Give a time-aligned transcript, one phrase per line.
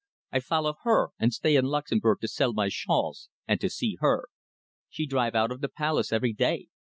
[0.31, 4.29] I follow her, and stay in Luxemburg to sell my shawls, and to see her.
[4.89, 6.69] She drive out of the palace every day.